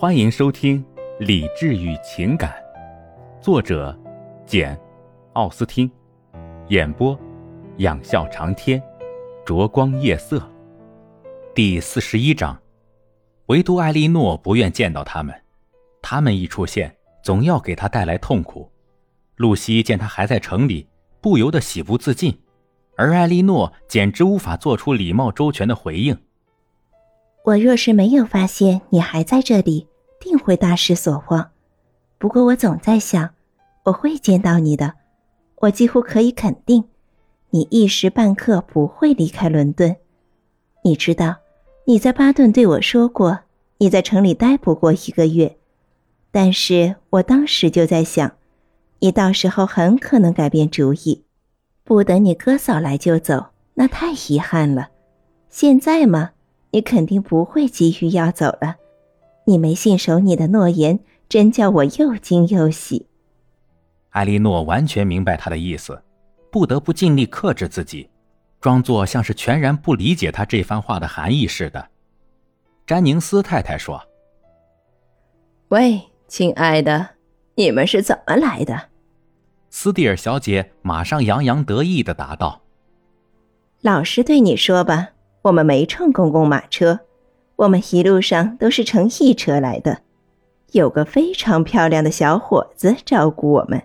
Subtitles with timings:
[0.00, 0.80] 欢迎收听
[1.18, 2.52] 《理智与情感》，
[3.42, 3.98] 作者
[4.46, 4.76] 简·
[5.32, 5.90] 奥斯汀，
[6.68, 7.18] 演播
[7.78, 8.80] 仰笑长天，
[9.44, 10.40] 灼光夜色。
[11.52, 12.56] 第四十一章，
[13.46, 15.34] 唯独艾莉诺不愿见到他们，
[16.00, 18.70] 他们一出现，总要给他带来痛苦。
[19.34, 20.86] 露西见他还在城里，
[21.20, 22.38] 不由得喜不自禁，
[22.96, 26.16] 而艾莉诺简直无法做出礼貌周全的回应。
[27.44, 29.87] 我若是没有发现你还在这里，
[30.48, 31.50] 会大失所望。
[32.16, 33.28] 不过我总在想，
[33.82, 34.94] 我会见到你的。
[35.56, 36.84] 我几乎可以肯定，
[37.50, 39.94] 你一时半刻不会离开伦敦。
[40.82, 41.36] 你知道，
[41.84, 43.40] 你在巴顿对我说过，
[43.76, 45.58] 你在城里待不过一个月。
[46.30, 48.32] 但是我当时就在想，
[49.00, 51.24] 你到时候很可能改变主意，
[51.84, 54.88] 不等你哥嫂来就走，那太遗憾了。
[55.50, 56.30] 现在嘛。
[56.70, 58.76] 你肯定不会急于要走了，
[59.48, 63.06] 你没信守你的诺言，真叫我又惊又喜。
[64.10, 66.02] 艾莉诺完全明白他的意思，
[66.52, 68.10] 不得不尽力克制自己，
[68.60, 71.88] 装作像是全然不理解他这番话的含义似的。
[72.86, 74.02] 詹宁斯太太说
[75.68, 77.08] ：“喂，亲爱的，
[77.54, 78.90] 你们是怎么来的？”
[79.70, 82.60] 斯蒂尔小姐马上洋洋得意的答道
[83.80, 85.12] ：“老实对你说吧。”
[85.42, 87.00] 我们没乘公共马车，
[87.58, 90.02] 我们一路上都是乘一车来的。
[90.70, 93.82] 有个非常漂亮的小伙子照顾我们。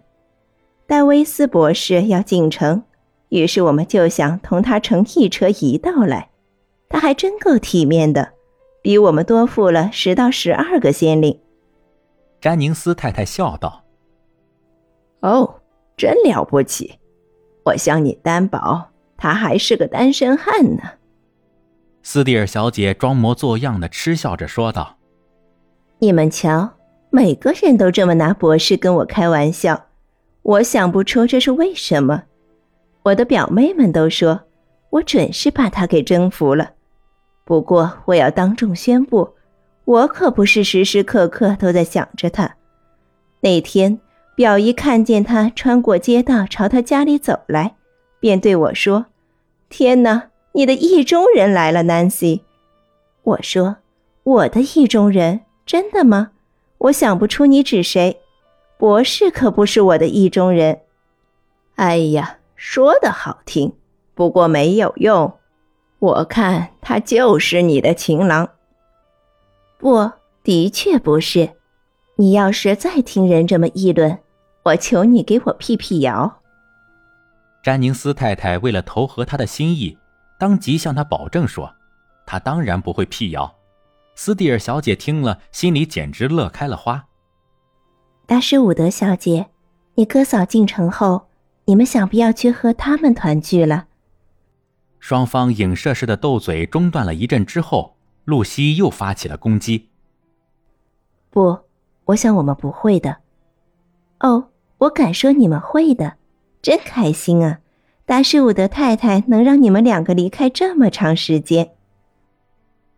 [0.85, 2.83] 戴维斯博士要进城，
[3.29, 6.29] 于是我们就想同他乘一车一道来。
[6.87, 8.33] 他还真够体面的，
[8.83, 11.39] 比我们多付了十到十二个先令。
[12.39, 13.83] 詹宁斯太太笑道
[15.21, 15.61] ：“哦，
[15.97, 16.99] 真了不起！
[17.63, 20.83] 我向你担保，他还是个单身汉呢。”
[22.03, 24.97] 斯蒂尔小姐装模作样的嗤笑着说道
[25.99, 26.69] ：“你们瞧，
[27.09, 29.85] 每个人都这么拿博士跟我开玩笑，
[30.41, 32.23] 我想不出这是为什么。
[33.03, 34.41] 我的表妹们都说，
[34.89, 36.71] 我准是把他给征服了。
[37.45, 39.33] 不过我要当众宣布，
[39.85, 42.53] 我可不是时时刻刻都在想着他。
[43.39, 43.97] 那天，
[44.35, 47.75] 表姨看见他穿过街道朝他家里走来，
[48.19, 49.05] 便对我说
[49.69, 52.41] ：‘天哪！’”你的意中人来了，Nancy。
[53.23, 53.77] 我说
[54.23, 56.31] ：“我的意中人，真的吗？
[56.77, 58.21] 我想不出你指谁。
[58.77, 60.81] 博士可不是我的意中人。”
[61.75, 63.73] 哎呀，说的好听，
[64.13, 65.39] 不过没有用。
[65.99, 68.49] 我看他就是你的情郎。
[69.79, 70.11] 不，
[70.43, 71.49] 的确不是。
[72.17, 74.19] 你要是再听人这么议论，
[74.63, 76.41] 我求你给我辟辟谣。
[77.63, 79.97] 詹宁斯太太为了投合他的心意。
[80.43, 81.73] 当即向他保证说
[82.27, 83.55] ：“他当然不会辟谣。”
[84.13, 87.05] 斯蒂尔小姐听了，心里简直乐开了花。
[88.25, 89.47] 大师伍德小姐，
[89.95, 91.29] 你哥嫂进城后，
[91.63, 93.85] 你们想必要去和他们团聚了。
[94.99, 99.91] 双方影射式的斗嘴中断了一阵之后，露西又发起了攻击。
[101.29, 101.57] 不，
[102.03, 103.19] 我想我们不会的。
[104.19, 104.49] 哦，
[104.79, 106.17] 我敢说你们会的，
[106.61, 107.61] 真开心啊！
[108.13, 111.71] 达什伍德太太能让你们两个离开这么长时间？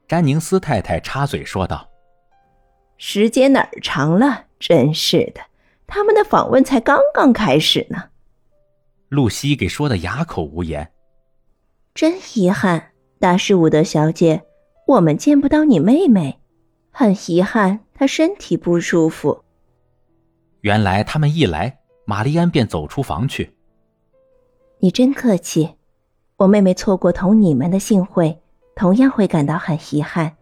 [0.09, 1.87] 詹宁斯太太插嘴说道
[2.99, 4.47] ：“时间哪儿长了？
[4.59, 5.39] 真是的，
[5.87, 8.09] 他们的访问才刚刚开始呢。”
[9.07, 10.91] 露西给说的哑口无言。
[11.93, 14.43] 真遗憾，达什伍德小姐，
[14.85, 16.41] 我们见不到你妹妹，
[16.91, 19.45] 很遗憾，她身体不舒服。
[20.59, 23.54] 原来他们一来，玛丽安便走出房去。
[24.79, 25.75] 你真客气，
[26.37, 28.41] 我妹妹错过同你们的幸会，
[28.75, 30.35] 同样会感到很遗憾。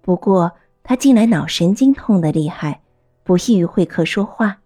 [0.00, 0.50] 不过
[0.82, 2.80] 她近来脑神经痛的厉害，
[3.22, 4.58] 不易于会客说话。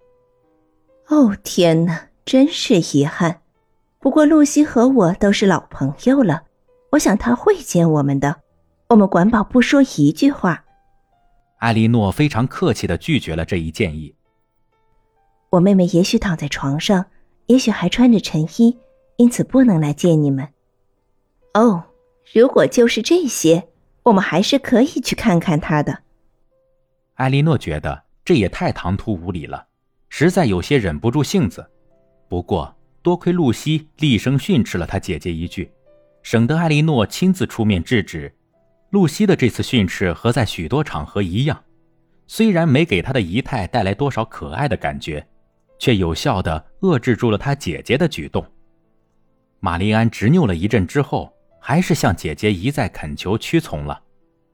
[1.08, 3.40] 哦天哪，真是遗憾。
[3.98, 6.44] 不过露西和我都是老朋友了，
[6.92, 8.36] 我想她会见我们的。
[8.88, 10.64] 我们管保不说一句话。
[11.58, 14.14] 艾莉诺非常客气的拒绝了这一建议。
[15.50, 17.06] 我妹妹也许躺在床上，
[17.46, 18.78] 也许还穿着晨衣。
[19.16, 20.48] 因此不能来见你们。
[21.54, 21.84] 哦，
[22.32, 23.68] 如果就是这些，
[24.02, 26.00] 我们还是可以去看看他的。
[27.14, 29.66] 艾莉诺觉得这也太唐突无礼了，
[30.08, 31.64] 实在有些忍不住性子。
[32.28, 35.70] 不过多亏露西厉声训斥了她姐姐一句，
[36.22, 38.34] 省得艾莉诺亲自出面制止。
[38.90, 41.62] 露西的这次训斥和在许多场合一样，
[42.26, 45.24] 虽然没给她的仪态带来多少可爱的感觉，
[45.78, 48.44] 却有效的遏制住了她姐姐的举动。
[49.64, 53.98] 玛丽安执拗了一阵之后，还是向姐姐一再恳求屈从了。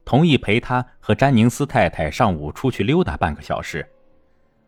[0.04, 3.84] 同意陪他和詹宁斯太太上午出去溜达半个小时。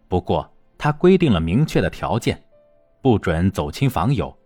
[0.08, 2.42] 不过，他规定了明确的条件：
[3.00, 4.36] 不准走亲访友，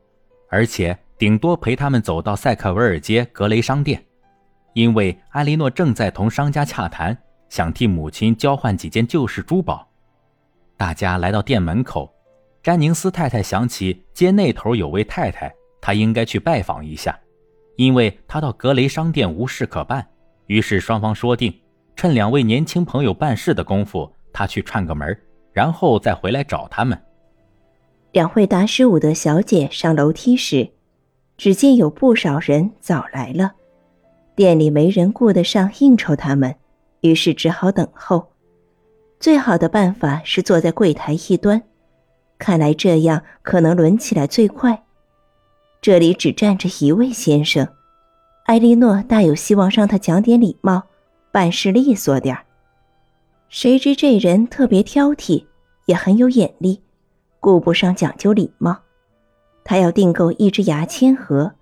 [0.50, 4.04] 而且顶多陪他们走到塞克维尔街格雷商店，
[4.74, 7.16] 因为艾莉诺正在同商家洽谈，
[7.48, 9.88] 想替母亲交换几件旧式珠宝。
[10.76, 12.14] 大家来到店门口，
[12.62, 15.50] 詹宁斯太太想起街那头有位太太，
[15.86, 17.16] 他应该去拜访一下，
[17.76, 20.04] 因为他到格雷商店无事可办。
[20.48, 21.54] 于是双方说定，
[21.94, 25.16] 趁两位年轻朋友办事的功夫，他去串个门，
[25.52, 27.00] 然后再回来找他们。
[28.10, 30.68] 两位达什伍德小姐上楼梯时，
[31.36, 33.52] 只见有不少人早来了，
[34.34, 36.52] 店里没人顾得上应酬他们，
[37.02, 38.32] 于是只好等候。
[39.20, 41.62] 最好的办法是坐在柜台一端，
[42.40, 44.82] 看来这样可能轮起来最快。
[45.86, 47.68] 这里只站着一位先生。
[48.46, 50.82] 艾莉诺大有希望让他讲点礼貌，
[51.30, 52.42] 办事利索点儿。
[53.48, 55.44] 谁知这人特别挑剔，
[55.84, 56.82] 也很有眼力，
[57.38, 58.76] 顾不上讲究礼貌。
[59.62, 61.52] 他要订购一只牙签盒，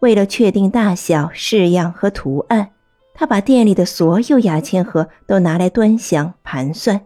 [0.00, 2.72] 为了确定大小、式样和图案，
[3.14, 7.00] 他把店里的所有牙签盒都拿来端详盘算，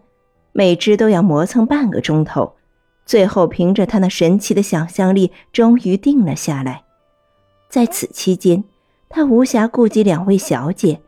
[0.53, 2.51] 每只都要磨蹭半个钟头。
[3.07, 6.83] 最后凭着他那神奇的想象力，终于定了下来。
[7.67, 8.63] 在此期间。
[9.09, 10.99] 他无暇顾及两位小姐，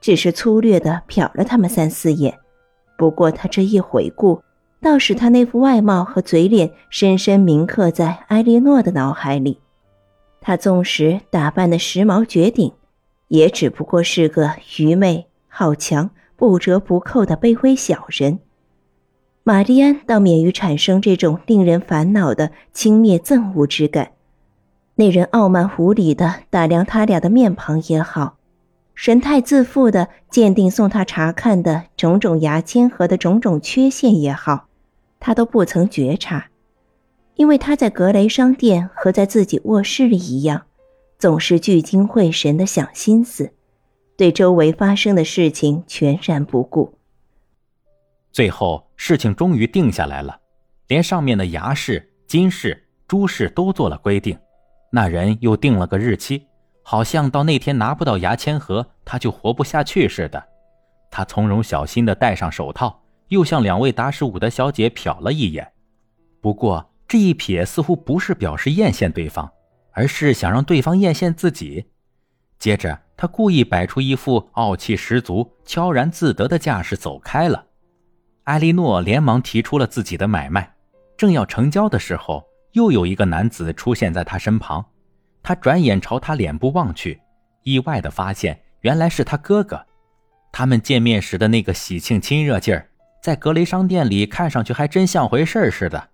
[0.00, 2.36] 只是粗略地瞟了他们三四眼。
[2.98, 4.42] 不过他这一回顾，
[4.80, 9.60] 倒使他那副外貌和嘴脸深深铭刻在埃莉诺的脑海里。
[10.40, 12.72] 他纵使打扮的时髦绝顶，
[13.28, 18.40] 也只不过是个愚昧、好强、不折不扣的卑微小人。
[19.46, 24.12] 玛丽安倒免于产生这种令人烦恼的轻蔑憎恶之感。
[24.94, 28.38] 那人傲慢无礼的打量他俩的面庞也好，
[28.94, 34.68] 神态自负的鉴定送他查看的种种牙签盒的种种缺陷也好，
[35.20, 36.46] 他都不曾觉察，
[37.34, 40.62] 因为他在格雷商店和在自己卧室里一样，
[41.18, 43.50] 总是聚精会神的想心思，
[44.16, 46.94] 对周围发生的事情全然不顾。
[48.34, 50.36] 最后，事情终于定下来了，
[50.88, 54.36] 连上面的牙饰、金饰、珠饰都做了规定。
[54.90, 56.44] 那人又定了个日期，
[56.82, 60.44] 好像到那天拿不到牙签盒，他就活不下去似的。
[61.12, 65.70] 他从容小心地戴上手套，又向两位达什伍德小姐瞟了一眼。
[66.40, 69.48] 不过这一瞥似乎不是表示艳羡对方，
[69.92, 71.84] 而是想让对方艳羡自己。
[72.58, 77.66] 接着，他故意摆出一副傲气十足、悄然自得的架势走开了。
[78.44, 80.74] 艾莉诺连忙提出了自己的买卖，
[81.16, 82.44] 正要成交的时候。
[82.72, 84.84] 又有一个男子出现在他身旁，
[85.44, 87.20] 他转眼朝他脸部望去，
[87.62, 89.80] 意外的发现原来是他哥哥。
[90.50, 92.90] 他们见面时的那个喜庆亲热劲儿，
[93.22, 96.10] 在格雷商店里看上去还真像回事似的。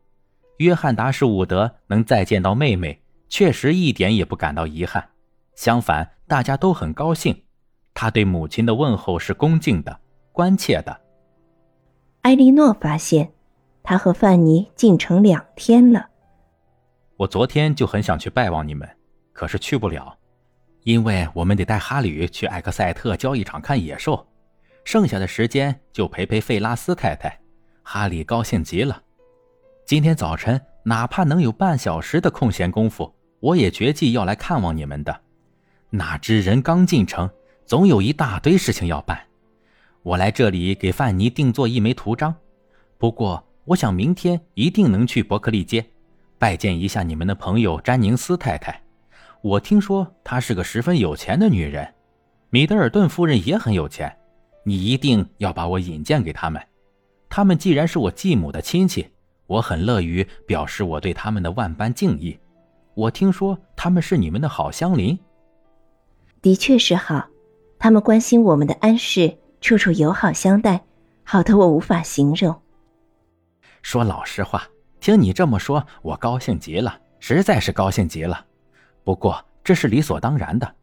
[0.58, 3.00] 约翰达什伍德能再见到妹妹，
[3.30, 5.02] 确实一点也不感到遗憾，
[5.54, 7.42] 相反，大家都很高兴。
[7.94, 9.98] 他对母亲的问候是恭敬的、
[10.30, 11.00] 关切的。
[12.22, 13.32] 埃莉诺发现，
[13.82, 16.10] 他和范尼进城两天了。
[17.16, 18.86] 我昨天就很想去拜望你们，
[19.32, 20.14] 可是去不了，
[20.82, 24.26] 因为我们得带哈吕去艾克塞特交易场看野兽，
[24.84, 27.40] 剩下的时间就陪陪费拉斯太太。
[27.82, 29.02] 哈里高兴极了。
[29.86, 35.22] 今天早晨哪怕能有半小时的空闲功夫，我也决计要来看望你们的。
[35.88, 37.28] 哪知人刚进城，
[37.64, 39.18] 总有一大堆事情要办。
[40.02, 42.34] 我来这里给范尼定做一枚图章，
[42.96, 45.84] 不过我想明天一定能去伯克利街。
[46.38, 48.82] 拜见一下你们的朋友詹宁斯太太，
[49.42, 51.86] 我听说她是个十分有钱的女人。
[52.48, 54.16] 米德尔顿夫人也很有钱，
[54.64, 56.60] 你一定要把我引荐给他们。
[57.28, 59.06] 他们既然是我继母的亲戚，
[59.46, 62.38] 我很乐于表示我对他们的万般敬意。
[62.94, 65.18] 我听说他们是你们的好乡邻，
[66.40, 67.28] 的确是好，
[67.78, 70.82] 他们关心我们的安适，处处友好相待，
[71.24, 72.60] 好的我无法形容。
[73.82, 74.62] 说老实话。
[75.00, 78.44] 听你这么说，我高兴极了，实在是高兴极了。
[79.02, 80.74] 不过这是理所当然的，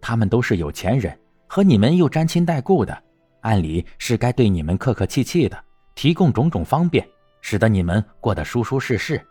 [0.00, 3.00] 他们都是有钱人，和你们又沾亲带故的，
[3.42, 5.56] 按理是该对你们客客气气的，
[5.94, 7.08] 提供种种方便，
[7.42, 9.24] 使得你们过得舒舒适适。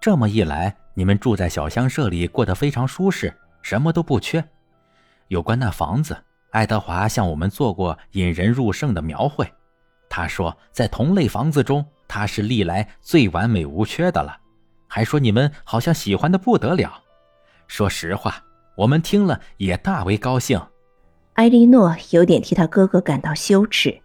[0.00, 3.32] 这么一来，你们住在小乡舍里过得非常舒适，
[3.62, 4.44] 什么都不缺。
[5.28, 9.50] 有关那房子，爱德华向我们做过引人入胜的描绘，
[10.08, 11.84] 他说在同类房子中。
[12.12, 14.36] 他是历来最完美无缺的了，
[14.88, 16.92] 还说你们好像喜欢的不得了。
[17.68, 18.42] 说实话，
[18.78, 20.60] 我们听了也大为高兴。
[21.34, 24.00] 埃莉诺有点替他哥哥感到羞耻，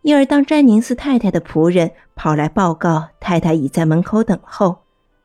[0.00, 4.78] 因而当詹宁斯太太的仆人跑来报告太太已在门口等候，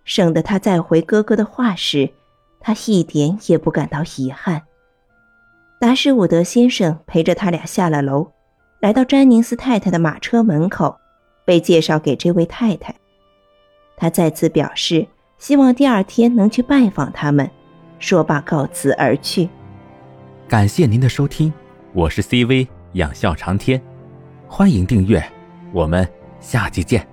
[0.03, 2.11] 省得他再回哥哥的话时，
[2.59, 4.63] 他一点也不感到遗憾。
[5.81, 8.27] 达什伍德先生陪着他俩下了楼，
[8.81, 10.95] 来到詹宁斯太太的马车门口，
[11.43, 12.93] 被介绍给这位太太。
[13.97, 15.07] 他再次表示
[15.39, 17.49] 希望第二天能去拜访他们，
[17.97, 19.49] 说罢告辞而去。
[20.47, 21.51] 感谢您的收听，
[21.93, 23.81] 我是 CV 养笑长天，
[24.47, 25.19] 欢迎订阅，
[25.73, 26.07] 我们
[26.39, 27.10] 下期见。